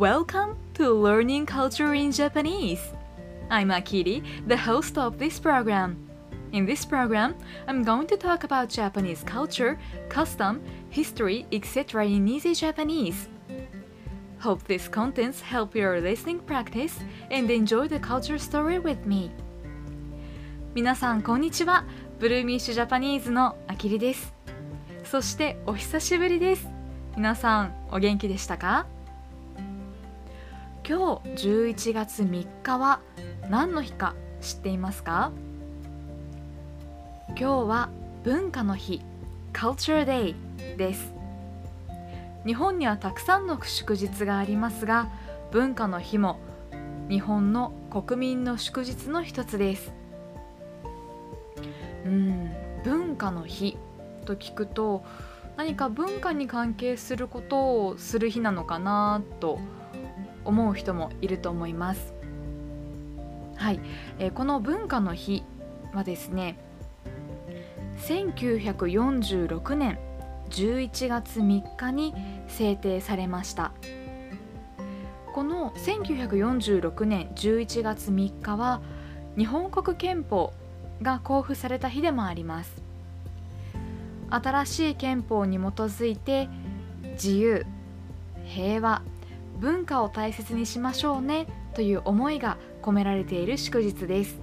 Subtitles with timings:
[0.00, 2.80] Welcome to Learning Culture in Japanese.
[3.50, 5.96] I'm Akiri, the host of this program.
[6.52, 7.34] In this program,
[7.66, 9.78] I'm going to talk about Japanese culture,
[10.08, 12.06] custom, history, etc.
[12.06, 13.28] in easy Japanese.
[14.38, 16.98] Hope these contents help your listening practice
[17.30, 19.30] and enjoy the culture story with me.
[20.74, 21.84] 皆さんこんにちは。
[22.18, 24.34] ブルーミッシュジャパニーズのあきりです。
[25.04, 26.68] そしてお久しぶりです。
[27.16, 28.86] 皆さんお元気でしたか
[30.91, 32.99] 今日11月3日は
[33.49, 35.31] 何の日か知っていますか？
[37.29, 37.89] 今日は
[38.25, 39.01] 文化の日
[39.53, 40.35] Culture Day
[40.75, 41.13] です。
[42.45, 45.07] 日本にはたくさんの祝日がありますが
[45.53, 46.41] 文化の日も
[47.07, 49.93] 日本の国民の祝日の一つです。
[52.05, 52.51] うん
[52.83, 53.77] 文化の日
[54.25, 55.05] と聞くと
[55.55, 59.61] 何か文化に関係することをする日なのかなと思
[60.45, 62.13] 思う人もいると思います。
[63.55, 63.79] はい、
[64.17, 65.43] えー、この文化の日
[65.93, 66.57] はですね
[67.97, 69.99] 1946年
[70.49, 72.13] 11月3日に
[72.47, 73.71] 制定されました。
[75.33, 78.81] この1946年11月3日は
[79.37, 80.51] 日本国憲法
[81.01, 82.81] が公布された日でもあります。
[84.29, 86.49] 新しい憲法に基づいて
[87.13, 87.65] 自由
[88.45, 89.01] 平和
[89.59, 94.39] 文化を大切にしましょうねという思いが込められている祝日です。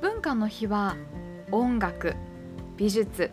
[0.00, 0.96] 文化の日は
[1.50, 2.14] 音楽
[2.76, 3.30] 美術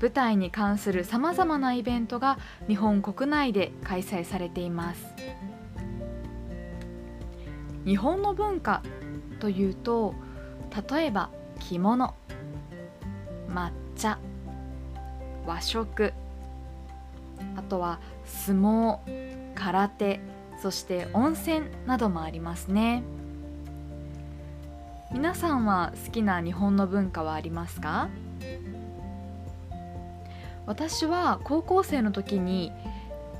[0.00, 5.06] 舞台に関するさまざまなイベントが日本国内で開催されています。
[7.84, 8.82] 日本の文化
[9.40, 10.14] というと
[10.90, 12.14] 例えば着物
[13.48, 14.18] 抹茶
[15.46, 16.12] 和食
[17.70, 18.98] とは相撲
[19.54, 20.20] 空手
[20.60, 23.02] そして温泉などもありますね。
[25.12, 28.10] 皆さんは好きな日本の文化はありますか？
[30.66, 32.70] 私は高校生の時に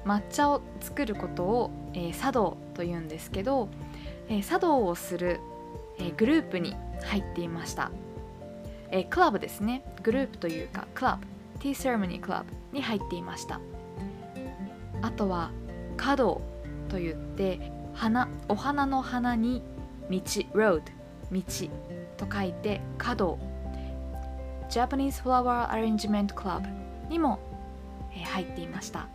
[0.05, 3.69] 抹茶を作ることを、えー、茶道というんですけど、
[4.29, 5.39] えー、茶道をする、
[5.99, 7.93] えー、グループに入っていました、
[8.91, 9.85] えー、クラブですね。
[10.03, 11.27] グループというかクラブ。
[11.61, 13.61] ティーセレモニークラブに入っていました。
[15.03, 15.51] あとは
[15.97, 16.41] 華道
[16.89, 19.63] といって花お花の花に
[20.11, 20.19] 道
[20.55, 20.83] road
[21.31, 21.43] 道
[22.17, 23.39] と書いて華道
[24.69, 26.67] Japanese Flower Arrangement Club
[27.09, 27.39] にも、
[28.13, 29.09] えー、入っていました。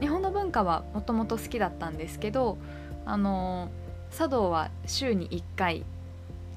[0.00, 2.56] 日本の文化はもともと好きだったんですけど
[3.04, 5.84] あのー、茶道は週に1回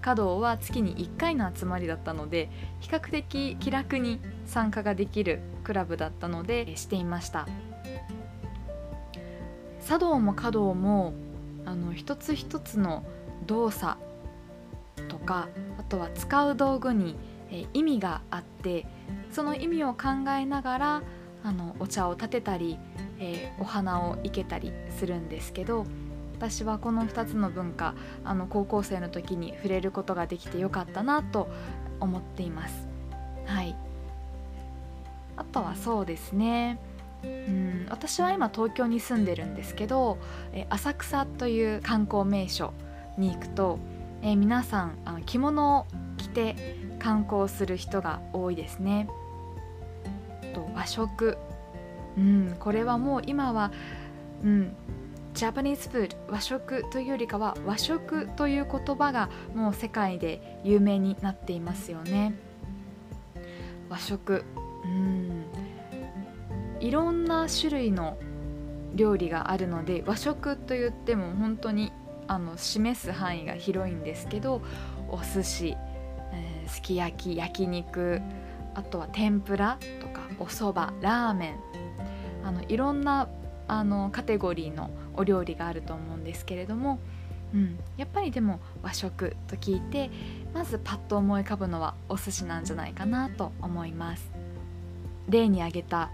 [0.03, 2.49] 華道は月に1回の集まりだったので
[2.81, 7.47] 比較的気楽に参加ができるクラブだったのでしていました。
[9.85, 11.13] 茶道も華道も
[11.65, 13.03] あの一つ一つの
[13.45, 13.97] 動作
[15.07, 15.47] とか
[15.79, 17.15] あとは使う道具に、
[17.51, 18.85] え意味があって
[19.31, 21.03] その意味を考えながら
[21.43, 22.79] あのお茶を立てたり、
[23.19, 25.85] えー、お花を生けたりするんですけど
[26.37, 31.47] 私はこの2つの文化あの高校生の時に触れることができてよかったなと
[31.99, 32.87] 思っています。
[33.45, 33.75] はい
[35.35, 36.79] あとはそうですね
[37.23, 40.17] うん私は今東京に住んでるんですけど、
[40.51, 42.73] え浅草という観光名所
[43.17, 43.79] に行くと、
[44.21, 45.85] え皆さんあの着物を
[46.17, 46.55] 着て
[46.99, 49.07] 観光する人が多いですね。
[50.53, 51.37] と和食、
[52.17, 53.71] うん、これはもう今は、
[54.43, 54.75] うん、
[55.33, 62.35] ジャパニーズフード和食というよりかは和食という言葉がもう世界で有名になっていますよね。
[63.89, 64.45] 和食。
[64.85, 65.45] うん。
[66.79, 68.17] いろんな種類の
[68.93, 71.91] 料理があるので和食と言っても本当に
[72.27, 74.61] あの示す範囲が広いんですけど
[75.09, 75.77] お寿司、
[76.31, 78.21] えー、すき焼き焼肉
[78.75, 81.59] あとは天ぷらとかおそばラーメン。
[82.43, 83.29] あのいろんな
[83.79, 86.99] あのカテゴリーのお料理があると思うんですけれども、
[87.53, 90.11] うん、やっぱりでも和食と聞いて
[90.53, 94.31] まずパッと思い浮かぶのはお寿司なんじゃないかなと思います。
[95.27, 96.11] 例に挙げた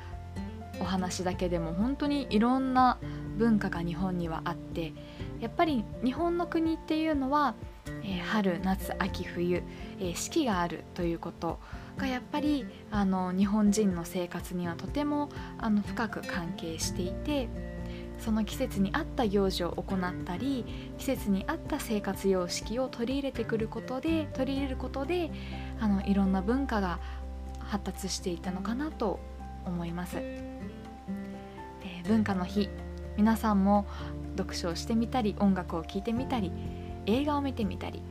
[0.79, 2.97] お話だけでも本当にいろんな
[3.37, 4.93] 文化が日本にはあって
[5.41, 7.55] やっぱり日本の国っていうのは、
[8.03, 9.63] えー、春夏秋冬、
[9.99, 11.59] えー、四季があるということ
[11.97, 17.49] がやっぱりあの日本人の生活にはとてもあの深く関係していて
[18.19, 20.65] その季節に合った行事を行ったり
[20.97, 25.31] 季節に合った生活様式を取り入れてくることで取り入れることで
[25.79, 26.99] あのいろんな文化が
[27.59, 29.19] 発達していたのかなと
[29.65, 30.17] 思います。
[32.07, 32.69] 文化の日
[33.17, 33.85] 皆さんも
[34.37, 36.51] 読書をしてみたり音楽を聴いてみたり
[37.09, 38.01] 映画を見てみたり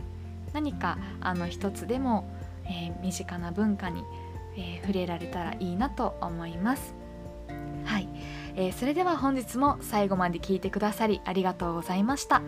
[0.52, 2.28] 何かあの一つでも、
[2.64, 4.02] えー、身近な文化に、
[4.56, 6.94] えー、触れられたらいいなと思います。
[7.84, 8.08] はい、
[8.56, 12.42] えー、それでは本日も最後まで聞いてくださりありがとうございました。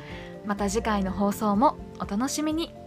[0.45, 2.80] また次回の放送もお楽しみに。